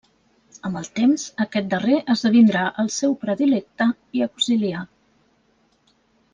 Amb 0.69 0.77
el 0.79 0.87
temps, 0.99 1.25
aquest 1.45 1.67
darrer 1.73 1.99
esdevindrà 2.15 2.65
el 2.85 2.91
seu 2.97 3.15
predilecte 3.27 3.91
i 4.21 4.27
auxiliar. 4.31 4.85